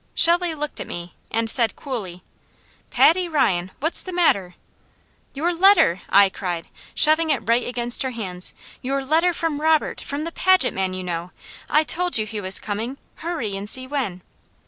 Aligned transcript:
Shelley 0.15 0.55
looked 0.55 0.79
at 0.79 0.87
me, 0.87 1.13
and 1.29 1.47
said 1.47 1.75
coolly: 1.75 2.23
"Paddy 2.89 3.27
Ryan! 3.27 3.69
What's 3.79 4.01
the 4.01 4.11
matter?" 4.11 4.55
"Your 5.35 5.53
letter!" 5.53 6.01
I 6.09 6.27
cried, 6.27 6.69
shoving 6.95 7.29
it 7.29 7.47
right 7.47 7.67
against 7.67 8.01
her 8.01 8.09
hands. 8.09 8.55
"Your 8.81 9.05
letter 9.05 9.31
from 9.31 9.61
Robert! 9.61 10.01
From 10.01 10.23
the 10.23 10.31
Paget 10.31 10.73
man, 10.73 10.95
you 10.95 11.03
know! 11.03 11.29
I 11.69 11.83
told 11.83 12.17
you 12.17 12.25
he 12.25 12.41
was 12.41 12.57
coming! 12.57 12.97
Hurry, 13.17 13.55
and 13.55 13.69
see 13.69 13.85
when!" 13.85 14.23